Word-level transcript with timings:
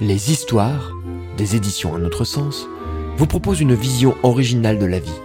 Les 0.00 0.32
histoires, 0.32 0.92
des 1.36 1.54
éditions 1.54 1.94
Un 1.94 2.04
autre 2.04 2.24
sens, 2.24 2.66
vous 3.16 3.26
proposent 3.26 3.60
une 3.60 3.74
vision 3.74 4.16
originale 4.24 4.78
de 4.78 4.86
la 4.86 4.98
vie. 4.98 5.20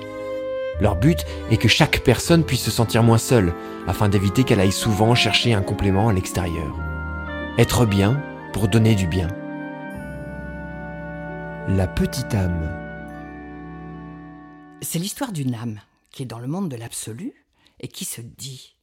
Leur 0.80 0.96
but 0.96 1.26
est 1.50 1.58
que 1.58 1.68
chaque 1.68 2.04
personne 2.04 2.46
puisse 2.46 2.62
se 2.62 2.72
sentir 2.72 3.02
moins 3.02 3.18
seule, 3.18 3.54
afin 3.88 4.10
d'éviter 4.10 4.44
qu'elle 4.44 4.60
aille 4.60 4.72
souvent 4.72 5.16
chercher 5.16 5.54
un 5.54 5.64
complément 5.64 6.08
à 6.08 6.14
l'extérieur. 6.14 6.78
Être 7.58 7.88
bien 7.88 8.24
pour 8.54 8.68
donner 8.68 8.94
du 8.94 9.08
bien. 9.08 9.28
La 11.68 11.88
petite 11.88 12.34
âme. 12.36 12.70
C'est 14.82 15.00
l'histoire 15.00 15.32
d'une 15.32 15.56
âme 15.56 15.80
qui 16.12 16.24
est 16.24 16.28
dans 16.28 16.40
le 16.40 16.48
monde 16.48 16.70
de 16.70 16.78
l'absolu 16.78 17.34
et 17.80 17.88
qui 17.88 18.06
se 18.06 18.22
dit 18.22 18.76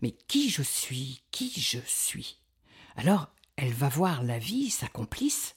Mais 0.00 0.14
qui 0.28 0.48
je 0.48 0.62
suis? 0.62 1.22
Qui 1.32 1.52
je 1.56 1.80
suis? 1.86 2.38
Alors, 2.96 3.28
elle 3.56 3.72
va 3.72 3.88
voir 3.88 4.22
la 4.22 4.38
vie, 4.38 4.70
sa 4.70 4.88
complice, 4.88 5.56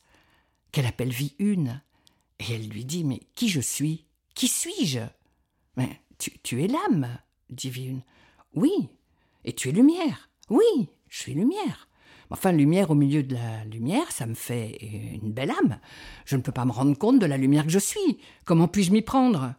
qu'elle 0.72 0.86
appelle 0.86 1.12
vie 1.12 1.36
une, 1.40 1.82
et 2.40 2.54
elle 2.54 2.68
lui 2.70 2.86
dit 2.86 3.04
Mais 3.04 3.22
qui 3.36 3.50
je 3.50 3.62
suis? 3.62 4.06
Qui 4.36 4.48
suis-je? 4.48 5.00
Mais 5.76 6.02
tu, 6.44 6.64
es 6.64 6.68
l'âme, 6.68 7.18
dit 7.50 7.70
vie 7.70 7.86
une. 7.86 8.02
Oui. 8.54 8.90
Et 9.46 9.54
tu 9.54 9.70
es 9.70 9.72
lumière 9.72 10.30
Oui, 10.50 10.90
je 11.10 11.20
suis 11.20 11.34
lumière. 11.34 11.88
Enfin, 12.30 12.52
lumière 12.52 12.92
au 12.92 12.96
milieu 12.96 13.24
de 13.24 13.36
la 13.36 13.64
lumière, 13.66 14.12
ça 14.12 14.26
me 14.26 14.34
fait 14.34 14.78
une 14.82 15.32
belle 15.32 15.52
âme. 15.52 15.80
Je 16.26 16.36
ne 16.36 16.42
peux 16.42 16.52
pas 16.52 16.66
me 16.66 16.72
rendre 16.72 16.98
compte 16.98 17.20
de 17.20 17.26
la 17.26 17.38
lumière 17.38 17.64
que 17.64 17.72
je 17.72 17.80
suis. 17.80 18.20
Comment 18.44 18.68
puis-je 18.68 18.92
m'y 18.92 19.02
prendre? 19.02 19.54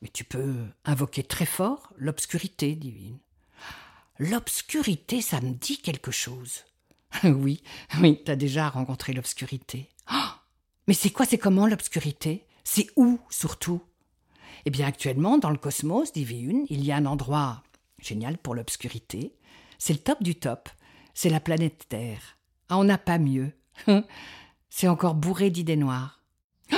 Mais 0.00 0.08
tu 0.08 0.22
peux 0.22 0.54
invoquer 0.84 1.24
très 1.24 1.46
fort 1.46 1.92
l'obscurité 1.96 2.76
divine. 2.76 3.18
L'obscurité, 4.18 5.20
ça 5.20 5.40
me 5.40 5.50
dit 5.50 5.78
quelque 5.78 6.12
chose. 6.12 6.64
oui, 7.24 7.62
oui, 8.00 8.20
t'as 8.24 8.36
déjà 8.36 8.68
rencontré 8.68 9.12
l'obscurité. 9.12 9.88
Oh 10.12 10.34
mais 10.86 10.94
c'est 10.94 11.10
quoi, 11.10 11.24
c'est 11.24 11.38
comment 11.38 11.66
l'obscurité? 11.66 12.46
C'est 12.62 12.88
où, 12.96 13.18
surtout? 13.30 13.80
Eh 14.66 14.70
bien, 14.70 14.86
actuellement, 14.86 15.38
dans 15.38 15.50
le 15.50 15.56
cosmos, 15.56 16.12
dit 16.12 16.24
une, 16.24 16.66
il 16.68 16.84
y 16.84 16.92
a 16.92 16.96
un 16.96 17.06
endroit 17.06 17.62
génial 18.00 18.38
pour 18.38 18.54
l'obscurité. 18.54 19.34
C'est 19.78 19.92
le 19.92 19.98
top 19.98 20.22
du 20.22 20.34
top. 20.34 20.68
C'est 21.14 21.30
la 21.30 21.40
planète 21.40 21.86
Terre. 21.88 22.38
Ah, 22.68 22.78
on 22.78 22.84
n'a 22.84 22.98
pas 22.98 23.18
mieux. 23.18 23.52
c'est 24.70 24.88
encore 24.88 25.14
bourré 25.14 25.50
d'idées 25.50 25.76
noires. 25.76 26.20
Oh 26.72 26.76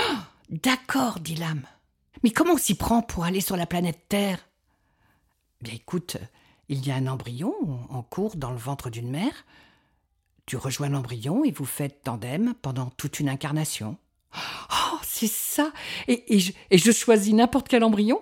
D'accord, 0.50 1.20
dit 1.20 1.36
l'âme. 1.36 1.66
Mais 2.22 2.30
comment 2.30 2.54
on 2.54 2.58
s'y 2.58 2.74
prend 2.74 3.02
pour 3.02 3.24
aller 3.24 3.40
sur 3.40 3.56
la 3.56 3.66
planète 3.66 4.08
Terre? 4.08 4.38
Bien 5.60 5.74
écoute, 5.74 6.16
il 6.68 6.86
y 6.86 6.90
a 6.90 6.96
un 6.96 7.06
embryon 7.06 7.54
en 7.88 8.02
cours 8.02 8.36
dans 8.36 8.50
le 8.50 8.56
ventre 8.56 8.90
d'une 8.90 9.10
mère. 9.10 9.44
Tu 10.46 10.56
rejoins 10.56 10.88
l'embryon 10.88 11.44
et 11.44 11.50
vous 11.50 11.64
faites 11.64 12.02
tandem 12.04 12.54
pendant 12.62 12.90
toute 12.90 13.18
une 13.18 13.28
incarnation. 13.28 13.96
Oh, 14.34 14.98
c'est 15.02 15.30
ça 15.30 15.72
et, 16.08 16.38
je, 16.38 16.52
et 16.70 16.78
je 16.78 16.92
choisis 16.92 17.34
n'importe 17.34 17.68
quel 17.68 17.82
embryon? 17.82 18.20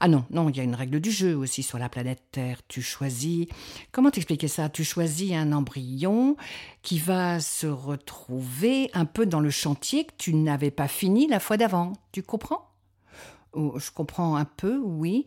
Ah 0.00 0.08
non, 0.08 0.24
non, 0.30 0.48
il 0.48 0.56
y 0.56 0.60
a 0.60 0.62
une 0.62 0.74
règle 0.74 1.00
du 1.00 1.10
jeu 1.10 1.36
aussi 1.36 1.62
sur 1.62 1.78
la 1.78 1.88
planète 1.88 2.22
Terre. 2.30 2.60
Tu 2.68 2.82
choisis. 2.82 3.46
Comment 3.92 4.10
t'expliquer 4.10 4.48
ça? 4.48 4.68
Tu 4.68 4.84
choisis 4.84 5.32
un 5.32 5.52
embryon 5.52 6.36
qui 6.82 6.98
va 6.98 7.40
se 7.40 7.66
retrouver 7.66 8.90
un 8.94 9.04
peu 9.04 9.26
dans 9.26 9.40
le 9.40 9.50
chantier 9.50 10.04
que 10.04 10.14
tu 10.16 10.34
n'avais 10.34 10.70
pas 10.70 10.88
fini 10.88 11.26
la 11.26 11.40
fois 11.40 11.56
d'avant. 11.56 11.92
Tu 12.12 12.22
comprends? 12.22 12.70
Oh, 13.52 13.78
Je 13.78 13.90
comprends 13.90 14.36
un 14.36 14.44
peu, 14.44 14.78
oui. 14.78 15.26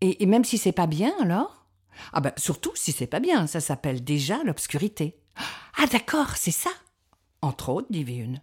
Et, 0.00 0.22
et 0.22 0.26
même 0.26 0.44
si 0.44 0.58
c'est 0.58 0.72
pas 0.72 0.86
bien, 0.86 1.12
alors? 1.20 1.66
Ah 2.12 2.20
ben 2.20 2.32
surtout 2.36 2.72
si 2.74 2.92
c'est 2.92 3.06
pas 3.06 3.20
bien, 3.20 3.46
ça 3.46 3.60
s'appelle 3.60 4.02
déjà 4.02 4.42
l'obscurité. 4.44 5.16
Ah 5.76 5.86
d'accord, 5.86 6.36
c'est 6.36 6.52
ça. 6.52 6.70
Entre 7.42 7.68
autres, 7.68 7.88
dit 7.90 8.02
une. 8.02 8.40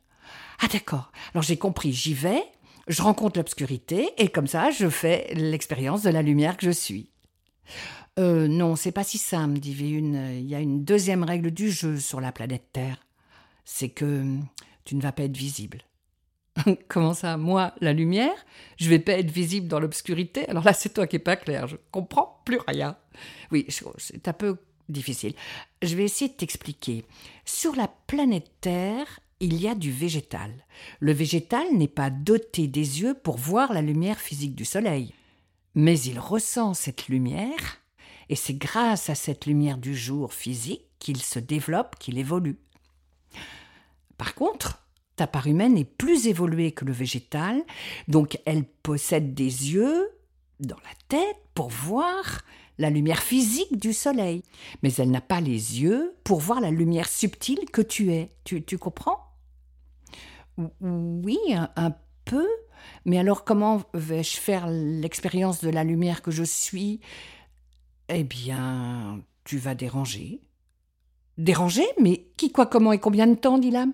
Ah 0.59 0.67
d'accord. 0.67 1.11
Alors 1.33 1.43
j'ai 1.43 1.57
compris, 1.57 1.93
j'y 1.93 2.13
vais, 2.13 2.43
je 2.87 3.01
rencontre 3.01 3.39
l'obscurité 3.39 4.09
et 4.17 4.27
comme 4.27 4.47
ça, 4.47 4.69
je 4.69 4.89
fais 4.89 5.33
l'expérience 5.33 6.03
de 6.03 6.09
la 6.09 6.21
lumière 6.21 6.57
que 6.57 6.65
je 6.65 6.71
suis. 6.71 7.09
Euh, 8.19 8.47
non, 8.47 8.75
c'est 8.75 8.91
pas 8.91 9.03
si 9.03 9.17
simple, 9.17 9.59
dit 9.59 9.91
une. 9.91 10.15
Il 10.33 10.45
y 10.45 10.55
a 10.55 10.59
une 10.59 10.83
deuxième 10.83 11.23
règle 11.23 11.51
du 11.51 11.71
jeu 11.71 11.97
sur 11.97 12.19
la 12.19 12.31
planète 12.31 12.67
Terre. 12.73 12.97
C'est 13.63 13.89
que 13.89 14.25
tu 14.83 14.95
ne 14.95 15.01
vas 15.01 15.11
pas 15.11 15.23
être 15.23 15.37
visible. 15.37 15.81
Comment 16.89 17.13
ça? 17.13 17.37
Moi, 17.37 17.73
la 17.79 17.93
lumière 17.93 18.45
Je 18.77 18.89
vais 18.89 18.99
pas 18.99 19.13
être 19.13 19.31
visible 19.31 19.67
dans 19.67 19.79
l'obscurité? 19.79 20.47
Alors 20.49 20.63
là, 20.63 20.73
c'est 20.73 20.93
toi 20.93 21.07
qui 21.07 21.15
n'es 21.15 21.19
pas 21.23 21.37
clair. 21.37 21.67
Je 21.67 21.77
comprends 21.91 22.41
plus 22.45 22.59
rien. 22.67 22.97
Oui, 23.51 23.65
c'est 23.97 24.27
un 24.27 24.33
peu 24.33 24.57
difficile. 24.91 25.33
Je 25.81 25.95
vais 25.95 26.03
essayer 26.03 26.29
de 26.29 26.35
t'expliquer. 26.35 27.05
Sur 27.45 27.75
la 27.75 27.87
planète 27.87 28.51
Terre, 28.61 29.19
il 29.39 29.59
y 29.59 29.67
a 29.67 29.75
du 29.75 29.91
végétal. 29.91 30.51
Le 30.99 31.11
végétal 31.11 31.65
n'est 31.73 31.87
pas 31.87 32.09
doté 32.09 32.67
des 32.67 33.01
yeux 33.01 33.15
pour 33.15 33.37
voir 33.37 33.73
la 33.73 33.81
lumière 33.81 34.19
physique 34.19 34.55
du 34.55 34.65
soleil, 34.65 35.13
mais 35.73 35.99
il 35.99 36.19
ressent 36.19 36.73
cette 36.73 37.07
lumière, 37.07 37.79
et 38.29 38.35
c'est 38.35 38.53
grâce 38.53 39.09
à 39.09 39.15
cette 39.15 39.45
lumière 39.45 39.77
du 39.77 39.95
jour 39.95 40.33
physique 40.33 40.85
qu'il 40.99 41.21
se 41.21 41.39
développe, 41.39 41.95
qu'il 41.97 42.19
évolue. 42.19 42.59
Par 44.17 44.35
contre, 44.35 44.85
ta 45.15 45.25
part 45.25 45.47
humaine 45.47 45.77
est 45.77 45.85
plus 45.85 46.27
évoluée 46.27 46.71
que 46.71 46.85
le 46.85 46.93
végétal, 46.93 47.63
donc 48.07 48.39
elle 48.45 48.63
possède 48.63 49.33
des 49.33 49.73
yeux 49.73 50.07
dans 50.59 50.77
la 50.77 50.95
tête 51.07 51.37
pour 51.55 51.69
voir 51.69 52.41
la 52.81 52.89
lumière 52.89 53.21
physique 53.21 53.79
du 53.79 53.93
soleil, 53.93 54.41
mais 54.81 54.91
elle 54.95 55.11
n'a 55.11 55.21
pas 55.21 55.39
les 55.39 55.81
yeux 55.81 56.15
pour 56.23 56.39
voir 56.39 56.59
la 56.59 56.71
lumière 56.71 57.07
subtile 57.07 57.69
que 57.71 57.81
tu 57.81 58.11
es. 58.11 58.29
Tu, 58.43 58.77
comprends? 58.77 59.19
Oui, 60.81 61.37
un, 61.53 61.95
peu. 62.25 62.47
Mais 63.05 63.19
alors 63.19 63.43
comment 63.45 63.83
vais-je 63.93 64.37
faire 64.37 64.67
l'expérience 64.67 65.61
de 65.61 65.69
la 65.69 65.83
lumière 65.83 66.21
que 66.21 66.31
je 66.31 66.43
suis? 66.43 66.99
Eh 68.09 68.23
bien, 68.23 69.21
tu 69.43 69.57
vas 69.57 69.75
déranger. 69.75 70.41
Déranger? 71.37 71.85
Mais 71.99 72.27
qui, 72.35 72.51
quoi, 72.51 72.65
comment 72.65 72.91
et 72.91 72.99
combien 72.99 73.27
de 73.27 73.35
temps 73.35 73.59
dit 73.59 73.71
l'âme? 73.71 73.93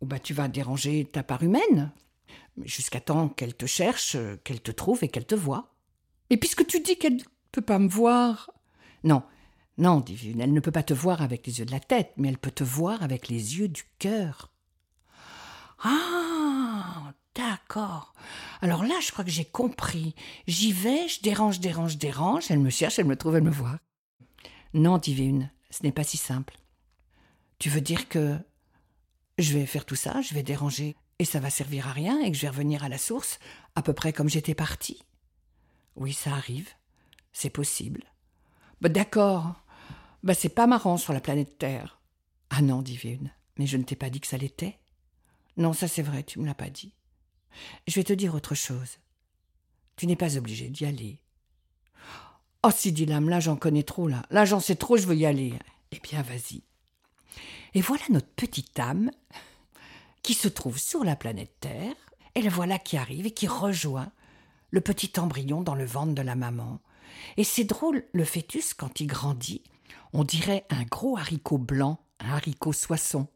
Oh 0.00 0.06
bah, 0.06 0.18
Tu 0.20 0.32
vas 0.32 0.48
déranger 0.48 1.04
ta 1.04 1.22
part 1.22 1.42
humaine, 1.42 1.92
jusqu'à 2.62 3.00
temps 3.00 3.28
qu'elle 3.28 3.54
te 3.54 3.66
cherche, 3.66 4.16
qu'elle 4.44 4.62
te 4.62 4.70
trouve 4.70 5.02
et 5.02 5.08
qu'elle 5.08 5.26
te 5.26 5.34
voie. 5.34 5.74
Et 6.30 6.36
puisque 6.36 6.66
tu 6.66 6.80
dis 6.80 6.96
qu'elle 6.96 7.18
peut 7.52 7.62
pas 7.62 7.78
me 7.78 7.88
voir. 7.88 8.50
Non, 9.04 9.22
non, 9.78 10.00
divine, 10.00 10.40
elle 10.40 10.52
ne 10.52 10.60
peut 10.60 10.70
pas 10.70 10.82
te 10.82 10.94
voir 10.94 11.22
avec 11.22 11.46
les 11.46 11.58
yeux 11.58 11.64
de 11.64 11.70
la 11.70 11.80
tête, 11.80 12.12
mais 12.16 12.28
elle 12.28 12.38
peut 12.38 12.50
te 12.50 12.64
voir 12.64 13.02
avec 13.02 13.28
les 13.28 13.58
yeux 13.58 13.68
du 13.68 13.84
cœur. 13.98 14.52
Ah, 15.82 17.14
d'accord. 17.34 18.12
Alors 18.60 18.84
là, 18.84 18.94
je 19.00 19.10
crois 19.10 19.24
que 19.24 19.30
j'ai 19.30 19.46
compris. 19.46 20.14
J'y 20.46 20.72
vais, 20.72 21.08
je 21.08 21.22
dérange, 21.22 21.60
dérange, 21.60 21.96
dérange. 21.96 22.50
Elle 22.50 22.58
me 22.58 22.68
cherche, 22.68 22.98
elle 22.98 23.06
me 23.06 23.16
trouve, 23.16 23.36
elle 23.36 23.42
me 23.42 23.50
voit. 23.50 23.78
Non, 24.74 24.98
dit 24.98 25.16
ce 25.70 25.82
n'est 25.82 25.92
pas 25.92 26.04
si 26.04 26.18
simple. 26.18 26.58
Tu 27.58 27.70
veux 27.70 27.80
dire 27.80 28.08
que 28.08 28.36
je 29.38 29.54
vais 29.54 29.66
faire 29.66 29.86
tout 29.86 29.96
ça, 29.96 30.20
je 30.20 30.34
vais 30.34 30.42
déranger, 30.42 30.96
et 31.18 31.24
ça 31.24 31.40
va 31.40 31.48
servir 31.48 31.88
à 31.88 31.92
rien, 31.92 32.20
et 32.20 32.30
que 32.30 32.36
je 32.36 32.42
vais 32.42 32.48
revenir 32.48 32.84
à 32.84 32.88
la 32.88 32.98
source, 32.98 33.38
à 33.74 33.82
peu 33.82 33.92
près 33.92 34.12
comme 34.12 34.28
j'étais 34.28 34.54
parti 34.54 35.02
Oui, 35.96 36.12
ça 36.12 36.32
arrive. 36.32 36.68
C'est 37.32 37.50
possible. 37.50 38.04
Bah, 38.80 38.88
d'accord. 38.88 39.54
Bah, 40.22 40.34
c'est 40.34 40.48
pas 40.48 40.66
marrant 40.66 40.96
sur 40.96 41.12
la 41.12 41.20
planète 41.20 41.58
Terre. 41.58 42.00
Ah 42.50 42.62
non, 42.62 42.82
dit 42.82 42.98
mais 43.56 43.66
je 43.66 43.76
ne 43.76 43.82
t'ai 43.82 43.96
pas 43.96 44.10
dit 44.10 44.20
que 44.20 44.26
ça 44.26 44.38
l'était. 44.38 44.78
Non, 45.56 45.72
ça 45.72 45.86
c'est 45.86 46.02
vrai, 46.02 46.22
tu 46.22 46.38
me 46.38 46.46
l'as 46.46 46.54
pas 46.54 46.70
dit. 46.70 46.94
Je 47.86 47.94
vais 47.96 48.04
te 48.04 48.12
dire 48.12 48.34
autre 48.34 48.54
chose. 48.54 48.98
Tu 49.96 50.06
n'es 50.06 50.16
pas 50.16 50.36
obligé 50.36 50.68
d'y 50.68 50.86
aller. 50.86 51.20
Oh, 52.62 52.70
si, 52.74 52.92
dit 52.92 53.06
l'âme, 53.06 53.28
là 53.28 53.40
j'en 53.40 53.56
connais 53.56 53.82
trop, 53.82 54.08
là. 54.08 54.22
Là 54.30 54.44
j'en 54.44 54.60
sais 54.60 54.76
trop, 54.76 54.96
je 54.96 55.06
veux 55.06 55.16
y 55.16 55.26
aller. 55.26 55.52
Eh 55.92 56.00
bien, 56.00 56.22
vas-y. 56.22 56.62
Et 57.74 57.80
voilà 57.80 58.02
notre 58.08 58.28
petite 58.28 58.78
âme 58.78 59.10
qui 60.22 60.34
se 60.34 60.48
trouve 60.48 60.78
sur 60.78 61.04
la 61.04 61.16
planète 61.16 61.54
Terre, 61.60 61.94
et 62.34 62.42
la 62.42 62.50
voilà 62.50 62.78
qui 62.78 62.96
arrive 62.96 63.26
et 63.26 63.30
qui 63.30 63.46
rejoint 63.46 64.12
le 64.70 64.80
petit 64.80 65.18
embryon 65.18 65.62
dans 65.62 65.74
le 65.74 65.84
ventre 65.84 66.14
de 66.14 66.22
la 66.22 66.34
maman. 66.36 66.80
Et 67.36 67.44
c'est 67.44 67.64
drôle, 67.64 68.04
le 68.12 68.24
fœtus, 68.24 68.74
quand 68.74 69.00
il 69.00 69.06
grandit, 69.06 69.62
on 70.12 70.24
dirait 70.24 70.66
un 70.70 70.84
gros 70.84 71.16
haricot 71.16 71.58
blanc, 71.58 72.00
un 72.20 72.30
haricot 72.30 72.72
soisson. 72.72 73.28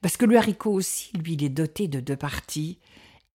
Parce 0.00 0.16
que 0.16 0.24
le 0.24 0.36
haricot 0.36 0.72
aussi, 0.72 1.12
lui, 1.16 1.34
il 1.34 1.44
est 1.44 1.48
doté 1.48 1.88
de 1.88 2.00
deux 2.00 2.16
parties, 2.16 2.78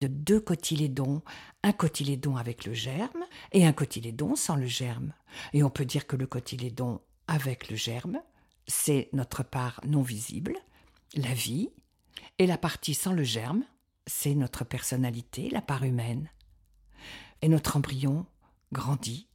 de 0.01 0.07
deux 0.07 0.39
cotylédons, 0.39 1.21
un 1.63 1.73
cotylédon 1.73 2.37
avec 2.37 2.65
le 2.65 2.73
germe 2.73 3.25
et 3.51 3.65
un 3.65 3.73
cotylédon 3.73 4.35
sans 4.35 4.55
le 4.55 4.65
germe. 4.65 5.13
Et 5.53 5.63
on 5.63 5.69
peut 5.69 5.85
dire 5.85 6.07
que 6.07 6.15
le 6.15 6.27
cotylédon 6.27 7.01
avec 7.27 7.69
le 7.69 7.75
germe, 7.75 8.21
c'est 8.67 9.09
notre 9.13 9.43
part 9.43 9.81
non 9.85 10.01
visible, 10.01 10.55
la 11.15 11.33
vie, 11.33 11.69
et 12.37 12.47
la 12.47 12.57
partie 12.57 12.93
sans 12.93 13.13
le 13.13 13.23
germe, 13.23 13.63
c'est 14.07 14.35
notre 14.35 14.63
personnalité, 14.63 15.49
la 15.49 15.61
part 15.61 15.83
humaine. 15.83 16.29
Et 17.41 17.49
notre 17.49 17.77
embryon 17.77 18.25
grandit, 18.71 19.27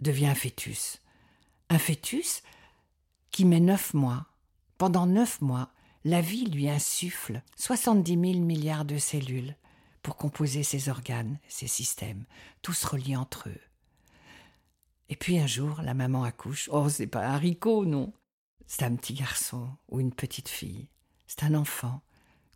devient 0.00 0.26
un 0.26 0.34
fœtus. 0.34 1.00
Un 1.68 1.78
fœtus 1.78 2.42
qui 3.30 3.44
met 3.44 3.60
neuf 3.60 3.94
mois 3.94 4.26
Pendant 4.78 5.06
neuf 5.06 5.40
mois, 5.40 5.70
la 6.04 6.20
vie 6.20 6.46
lui 6.46 6.68
insuffle 6.68 7.42
70 7.56 8.12
000 8.12 8.44
milliards 8.44 8.84
de 8.84 8.98
cellules 8.98 9.56
pour 10.02 10.16
composer 10.16 10.62
ses 10.62 10.88
organes, 10.88 11.38
ses 11.48 11.66
systèmes, 11.66 12.24
tous 12.62 12.84
reliés 12.84 13.16
entre 13.16 13.48
eux. 13.48 13.60
Et 15.08 15.16
puis 15.16 15.38
un 15.38 15.46
jour, 15.46 15.82
la 15.82 15.94
maman 15.94 16.24
accouche. 16.24 16.68
Oh, 16.72 16.88
c'est 16.88 17.06
pas 17.06 17.26
un 17.26 17.34
haricot, 17.34 17.84
non. 17.84 18.12
C'est 18.66 18.84
un 18.84 18.94
petit 18.96 19.14
garçon 19.14 19.68
ou 19.88 20.00
une 20.00 20.12
petite 20.12 20.48
fille. 20.48 20.88
C'est 21.26 21.44
un 21.44 21.54
enfant 21.54 22.02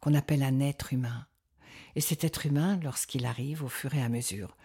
qu'on 0.00 0.14
appelle 0.14 0.42
un 0.42 0.60
être 0.60 0.92
humain. 0.92 1.26
Et 1.96 2.00
cet 2.00 2.24
être 2.24 2.46
humain, 2.46 2.78
lorsqu'il 2.82 3.26
arrive 3.26 3.64
au 3.64 3.68
fur 3.68 3.94
et 3.94 4.02
à 4.02 4.08
mesure, 4.08 4.56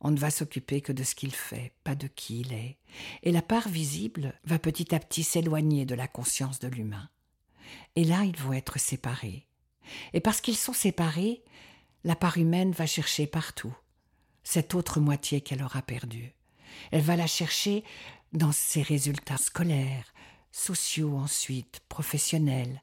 on 0.00 0.10
ne 0.10 0.18
va 0.18 0.30
s'occuper 0.30 0.80
que 0.80 0.92
de 0.92 1.04
ce 1.04 1.14
qu'il 1.14 1.34
fait, 1.34 1.72
pas 1.84 1.94
de 1.94 2.06
qui 2.06 2.40
il 2.40 2.52
est. 2.52 2.78
Et 3.22 3.32
la 3.32 3.42
part 3.42 3.68
visible 3.68 4.38
va 4.44 4.58
petit 4.58 4.94
à 4.94 4.98
petit 4.98 5.22
s'éloigner 5.22 5.84
de 5.84 5.94
la 5.94 6.08
conscience 6.08 6.58
de 6.58 6.68
l'humain. 6.68 7.08
Et 7.96 8.04
là, 8.04 8.24
ils 8.24 8.36
vont 8.36 8.52
être 8.52 8.78
séparés. 8.78 9.46
Et 10.12 10.20
parce 10.20 10.40
qu'ils 10.40 10.56
sont 10.56 10.72
séparés, 10.72 11.42
la 12.04 12.16
part 12.16 12.38
humaine 12.38 12.72
va 12.72 12.86
chercher 12.86 13.26
partout 13.26 13.76
cette 14.42 14.74
autre 14.74 15.00
moitié 15.00 15.42
qu'elle 15.42 15.62
aura 15.62 15.82
perdue. 15.82 16.32
Elle 16.92 17.02
va 17.02 17.16
la 17.16 17.26
chercher 17.26 17.84
dans 18.32 18.52
ses 18.52 18.82
résultats 18.82 19.36
scolaires, 19.36 20.14
sociaux 20.50 21.16
ensuite, 21.16 21.80
professionnels, 21.88 22.82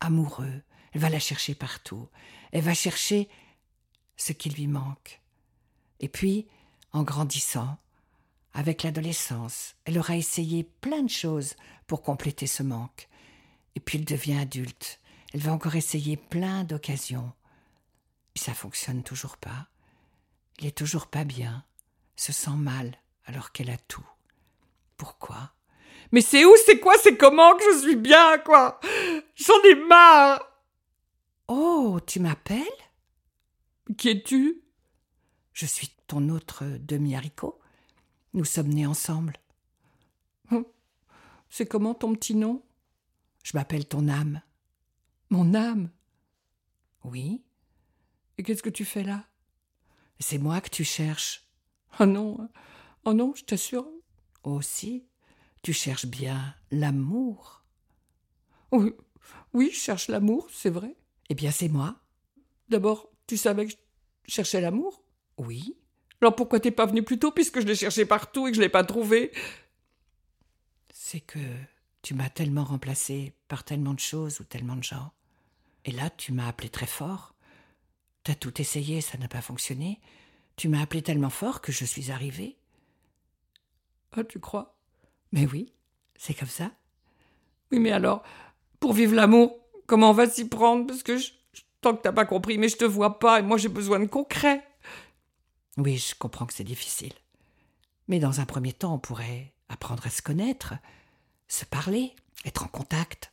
amoureux. 0.00 0.62
Elle 0.92 1.00
va 1.00 1.10
la 1.10 1.20
chercher 1.20 1.54
partout. 1.54 2.08
Elle 2.52 2.62
va 2.62 2.74
chercher 2.74 3.28
ce 4.16 4.32
qui 4.32 4.50
lui 4.50 4.66
manque. 4.66 5.20
Et 6.00 6.08
puis, 6.08 6.46
en 6.96 7.02
grandissant, 7.02 7.76
avec 8.54 8.82
l'adolescence, 8.82 9.74
elle 9.84 9.98
aura 9.98 10.16
essayé 10.16 10.64
plein 10.64 11.02
de 11.02 11.10
choses 11.10 11.54
pour 11.86 12.02
compléter 12.02 12.46
ce 12.46 12.62
manque. 12.62 13.08
Et 13.74 13.80
puis 13.80 13.98
elle 13.98 14.06
devient 14.06 14.38
adulte. 14.38 14.98
Elle 15.34 15.40
va 15.40 15.52
encore 15.52 15.76
essayer 15.76 16.16
plein 16.16 16.64
d'occasions. 16.64 17.32
Puis 18.32 18.42
ça 18.44 18.54
fonctionne 18.54 19.02
toujours 19.02 19.36
pas. 19.36 19.68
Il 20.58 20.66
est 20.66 20.76
toujours 20.76 21.08
pas 21.08 21.24
bien, 21.24 21.64
se 22.16 22.32
sent 22.32 22.56
mal 22.56 22.96
alors 23.26 23.52
qu'elle 23.52 23.70
a 23.70 23.76
tout. 23.76 24.08
Pourquoi? 24.96 25.52
Mais 26.12 26.22
c'est 26.22 26.46
où, 26.46 26.54
c'est 26.64 26.80
quoi, 26.80 26.94
c'est 27.02 27.18
comment 27.18 27.54
que 27.56 27.64
je 27.74 27.80
suis 27.80 27.96
bien, 27.96 28.38
quoi? 28.38 28.80
J'en 29.34 29.62
ai 29.64 29.74
marre 29.74 30.42
Oh, 31.48 32.00
tu 32.06 32.20
m'appelles? 32.20 32.62
Qui 33.98 34.08
es-tu? 34.08 34.62
Je 35.52 35.66
suis 35.66 35.95
ton 36.06 36.28
autre 36.28 36.64
demi-haricot. 36.80 37.58
Nous 38.34 38.44
sommes 38.44 38.68
nés 38.68 38.86
ensemble. 38.86 39.34
Hum. 40.50 40.64
C'est 41.48 41.66
comment 41.66 41.94
ton 41.94 42.14
petit 42.14 42.34
nom? 42.34 42.62
Je 43.42 43.56
m'appelle 43.56 43.86
ton 43.86 44.08
âme. 44.08 44.42
Mon 45.30 45.54
âme? 45.54 45.90
Oui. 47.04 47.42
Et 48.38 48.42
qu'est-ce 48.42 48.62
que 48.62 48.70
tu 48.70 48.84
fais 48.84 49.02
là? 49.02 49.24
C'est 50.18 50.38
moi 50.38 50.60
que 50.60 50.70
tu 50.70 50.84
cherches. 50.84 51.48
Oh 52.00 52.06
non, 52.06 52.48
oh 53.04 53.14
non, 53.14 53.34
je 53.34 53.44
t'assure. 53.44 53.88
Aussi, 54.42 55.06
tu 55.62 55.72
cherches 55.72 56.06
bien 56.06 56.54
l'amour. 56.70 57.64
Oui, 58.70 58.92
oui, 59.52 59.70
je 59.72 59.78
cherche 59.78 60.08
l'amour, 60.08 60.48
c'est 60.50 60.70
vrai. 60.70 60.96
Eh 61.28 61.34
bien, 61.34 61.50
c'est 61.50 61.68
moi. 61.68 61.96
D'abord, 62.68 63.08
tu 63.26 63.36
savais 63.36 63.66
que 63.66 63.72
je 63.72 64.32
cherchais 64.32 64.60
l'amour? 64.60 65.02
Oui. 65.38 65.76
Alors 66.20 66.34
pourquoi 66.34 66.60
t'es 66.60 66.70
pas 66.70 66.86
venu 66.86 67.02
plus 67.02 67.18
tôt 67.18 67.30
puisque 67.30 67.60
je 67.60 67.66
l'ai 67.66 67.74
cherché 67.74 68.06
partout 68.06 68.46
et 68.46 68.50
que 68.50 68.56
je 68.56 68.62
l'ai 68.62 68.68
pas 68.68 68.84
trouvé? 68.84 69.32
C'est 70.92 71.20
que 71.20 71.38
tu 72.02 72.14
m'as 72.14 72.30
tellement 72.30 72.64
remplacé 72.64 73.34
par 73.48 73.64
tellement 73.64 73.94
de 73.94 74.00
choses 74.00 74.40
ou 74.40 74.44
tellement 74.44 74.76
de 74.76 74.82
gens. 74.82 75.12
Et 75.84 75.92
là, 75.92 76.10
tu 76.10 76.32
m'as 76.32 76.48
appelé 76.48 76.68
très 76.68 76.86
fort. 76.86 77.34
T'as 78.24 78.34
tout 78.34 78.60
essayé, 78.60 79.00
ça 79.00 79.18
n'a 79.18 79.28
pas 79.28 79.40
fonctionné. 79.40 80.00
Tu 80.56 80.68
m'as 80.68 80.80
appelé 80.80 81.02
tellement 81.02 81.30
fort 81.30 81.60
que 81.60 81.70
je 81.70 81.84
suis 81.84 82.10
arrivé. 82.10 82.56
Ah, 84.12 84.24
tu 84.24 84.40
crois? 84.40 84.76
Mais 85.32 85.46
oui, 85.46 85.72
c'est 86.16 86.34
comme 86.34 86.48
ça. 86.48 86.72
Oui, 87.70 87.78
mais 87.78 87.92
alors, 87.92 88.22
pour 88.80 88.92
vivre 88.92 89.14
l'amour, 89.14 89.58
comment 89.86 90.10
on 90.10 90.14
va 90.14 90.28
s'y 90.28 90.48
prendre? 90.48 90.86
Parce 90.86 91.02
que 91.02 91.18
je, 91.18 91.32
tant 91.80 91.94
que 91.94 92.02
t'as 92.02 92.12
pas 92.12 92.24
compris, 92.24 92.58
mais 92.58 92.68
je 92.68 92.76
te 92.76 92.84
vois 92.84 93.18
pas 93.18 93.38
et 93.38 93.42
moi 93.42 93.58
j'ai 93.58 93.68
besoin 93.68 94.00
de 94.00 94.06
concret. 94.06 94.65
Oui, 95.76 95.98
je 95.98 96.14
comprends 96.14 96.46
que 96.46 96.54
c'est 96.54 96.64
difficile. 96.64 97.12
Mais 98.08 98.18
dans 98.18 98.40
un 98.40 98.46
premier 98.46 98.72
temps, 98.72 98.94
on 98.94 98.98
pourrait 98.98 99.52
apprendre 99.68 100.06
à 100.06 100.10
se 100.10 100.22
connaître, 100.22 100.74
se 101.48 101.64
parler, 101.64 102.14
être 102.44 102.64
en 102.64 102.68
contact. 102.68 103.32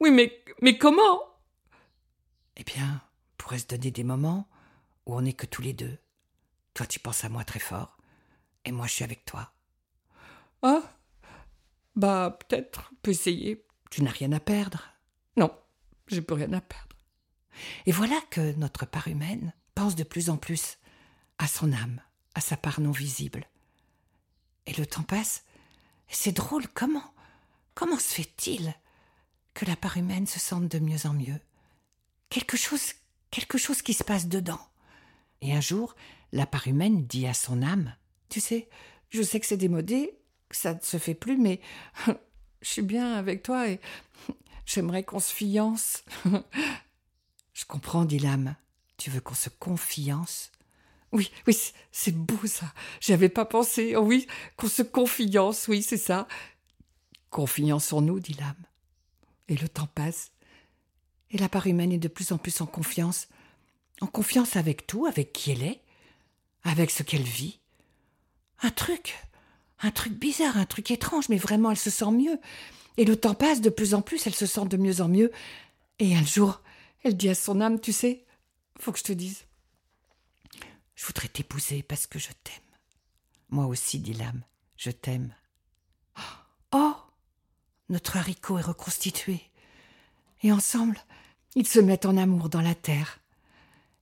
Oui, 0.00 0.10
mais, 0.10 0.42
mais 0.62 0.78
comment? 0.78 1.20
Eh 2.56 2.64
bien, 2.64 3.02
on 3.02 3.36
pourrait 3.36 3.58
se 3.58 3.66
donner 3.66 3.90
des 3.90 4.04
moments 4.04 4.48
où 5.04 5.14
on 5.14 5.22
n'est 5.22 5.34
que 5.34 5.46
tous 5.46 5.62
les 5.62 5.72
deux. 5.72 5.98
Toi, 6.74 6.86
tu 6.86 6.98
penses 6.98 7.24
à 7.24 7.28
moi 7.28 7.44
très 7.44 7.60
fort, 7.60 7.96
et 8.64 8.72
moi, 8.72 8.86
je 8.86 8.92
suis 8.92 9.04
avec 9.04 9.24
toi. 9.24 9.52
Ah 10.62 10.82
Bah, 11.94 12.36
peut-être, 12.40 12.90
on 12.92 12.96
peut 12.96 13.10
essayer. 13.12 13.64
Tu 13.90 14.02
n'as 14.02 14.10
rien 14.10 14.32
à 14.32 14.40
perdre. 14.40 14.82
Non, 15.36 15.54
j'ai 16.08 16.22
plus 16.22 16.34
rien 16.34 16.52
à 16.52 16.60
perdre. 16.60 16.96
Et 17.86 17.92
voilà 17.92 18.20
que 18.30 18.52
notre 18.54 18.84
part 18.84 19.08
humaine 19.08 19.54
pense 19.74 19.94
de 19.96 20.02
plus 20.02 20.28
en 20.28 20.36
plus 20.36 20.78
à 21.38 21.46
son 21.46 21.72
âme, 21.72 22.00
à 22.34 22.40
sa 22.40 22.56
part 22.56 22.80
non 22.80 22.90
visible. 22.90 23.48
Et 24.66 24.72
le 24.74 24.86
temps 24.86 25.02
passe, 25.02 25.44
c'est 26.08 26.32
drôle, 26.32 26.66
comment, 26.68 27.14
comment 27.74 27.98
se 27.98 28.14
fait-il 28.14 28.74
que 29.54 29.64
la 29.64 29.76
part 29.76 29.96
humaine 29.96 30.26
se 30.26 30.40
sente 30.40 30.68
de 30.68 30.78
mieux 30.78 31.06
en 31.06 31.12
mieux? 31.12 31.40
Quelque 32.28 32.56
chose, 32.56 32.94
quelque 33.30 33.58
chose 33.58 33.82
qui 33.82 33.94
se 33.94 34.04
passe 34.04 34.26
dedans. 34.26 34.60
Et 35.40 35.54
un 35.54 35.60
jour, 35.60 35.94
la 36.32 36.46
part 36.46 36.66
humaine 36.66 37.06
dit 37.06 37.26
à 37.26 37.34
son 37.34 37.62
âme 37.62 37.94
Tu 38.28 38.40
sais, 38.40 38.68
je 39.10 39.22
sais 39.22 39.40
que 39.40 39.46
c'est 39.46 39.56
démodé, 39.56 40.18
que 40.48 40.56
ça 40.56 40.74
ne 40.74 40.80
se 40.80 40.98
fait 40.98 41.14
plus, 41.14 41.36
mais 41.36 41.60
je 42.62 42.68
suis 42.68 42.82
bien 42.82 43.14
avec 43.14 43.42
toi 43.42 43.68
et 43.68 43.80
j'aimerais 44.66 45.04
qu'on 45.04 45.20
se 45.20 45.32
fiance. 45.32 46.04
je 47.54 47.64
comprends, 47.64 48.04
dit 48.04 48.18
l'âme. 48.18 48.56
Tu 48.96 49.10
veux 49.10 49.20
qu'on 49.20 49.34
se 49.34 49.50
confiance? 49.50 50.50
Oui, 51.16 51.30
oui, 51.46 51.58
c'est 51.92 52.14
beau 52.14 52.46
ça. 52.46 52.74
J'y 53.00 53.14
avais 53.14 53.30
pas 53.30 53.46
pensé. 53.46 53.96
Oh 53.96 54.02
oui, 54.02 54.26
qu'on 54.58 54.68
se 54.68 54.82
confiance, 54.82 55.66
oui, 55.66 55.82
c'est 55.82 55.96
ça. 55.96 56.28
Confiançons-nous, 57.30 58.20
dit 58.20 58.34
l'âme. 58.34 58.66
Et 59.48 59.56
le 59.56 59.66
temps 59.66 59.88
passe. 59.94 60.30
Et 61.30 61.38
la 61.38 61.48
part 61.48 61.66
humaine 61.66 61.90
est 61.90 61.98
de 61.98 62.08
plus 62.08 62.32
en 62.32 62.38
plus 62.38 62.60
en 62.60 62.66
confiance. 62.66 63.28
En 64.02 64.06
confiance 64.06 64.56
avec 64.56 64.86
tout, 64.86 65.06
avec 65.06 65.32
qui 65.32 65.52
elle 65.52 65.62
est, 65.62 65.80
avec 66.64 66.90
ce 66.90 67.02
qu'elle 67.02 67.22
vit. 67.22 67.60
Un 68.60 68.70
truc, 68.70 69.16
un 69.80 69.90
truc 69.90 70.12
bizarre, 70.12 70.58
un 70.58 70.66
truc 70.66 70.90
étrange, 70.90 71.30
mais 71.30 71.38
vraiment 71.38 71.70
elle 71.70 71.78
se 71.78 71.88
sent 71.88 72.10
mieux. 72.10 72.38
Et 72.98 73.06
le 73.06 73.16
temps 73.16 73.34
passe 73.34 73.62
de 73.62 73.70
plus 73.70 73.94
en 73.94 74.02
plus, 74.02 74.26
elle 74.26 74.34
se 74.34 74.44
sent 74.44 74.66
de 74.66 74.76
mieux 74.76 75.00
en 75.00 75.08
mieux. 75.08 75.32
Et 75.98 76.14
un 76.14 76.24
jour, 76.26 76.60
elle 77.04 77.16
dit 77.16 77.30
à 77.30 77.34
son 77.34 77.62
âme, 77.62 77.80
tu 77.80 77.94
sais, 77.94 78.26
faut 78.78 78.92
que 78.92 78.98
je 78.98 79.04
te 79.04 79.12
dise. 79.14 79.46
Je 80.96 81.06
voudrais 81.06 81.28
t'épouser 81.28 81.82
parce 81.82 82.06
que 82.06 82.18
je 82.18 82.30
t'aime. 82.42 82.54
Moi 83.50 83.66
aussi, 83.66 84.00
dit 84.00 84.14
l'âme, 84.14 84.42
je 84.76 84.90
t'aime. 84.90 85.34
Oh 86.72 86.96
Notre 87.88 88.16
haricot 88.16 88.58
est 88.58 88.62
reconstitué. 88.62 89.40
Et 90.42 90.50
ensemble, 90.50 90.98
ils 91.54 91.66
se 91.66 91.78
mettent 91.78 92.06
en 92.06 92.16
amour 92.16 92.48
dans 92.48 92.60
la 92.60 92.74
terre. 92.74 93.20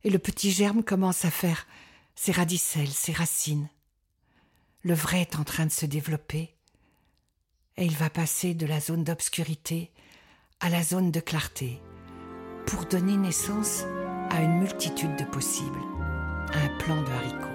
Et 0.02 0.10
le 0.10 0.18
petit 0.18 0.50
germe 0.50 0.82
commence 0.82 1.24
à 1.24 1.30
faire 1.30 1.66
ses 2.14 2.32
radicelles, 2.32 2.92
ses 2.92 3.12
racines. 3.12 3.68
Le 4.82 4.94
vrai 4.94 5.20
est 5.20 5.36
en 5.36 5.44
train 5.44 5.66
de 5.66 5.72
se 5.72 5.86
développer. 5.86 6.54
Et 7.76 7.84
il 7.84 7.96
va 7.96 8.10
passer 8.10 8.54
de 8.54 8.66
la 8.66 8.80
zone 8.80 9.04
d'obscurité 9.04 9.90
à 10.60 10.68
la 10.68 10.82
zone 10.82 11.10
de 11.10 11.20
clarté 11.20 11.80
pour 12.66 12.86
donner 12.86 13.16
naissance 13.16 13.82
à 14.30 14.40
une 14.40 14.60
multitude 14.60 15.16
de 15.16 15.24
possibles, 15.24 15.80
un 16.52 16.68
plan 16.78 17.02
de 17.04 17.12
haricots. 17.12 17.53